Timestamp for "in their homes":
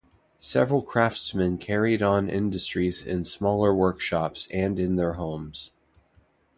4.79-5.73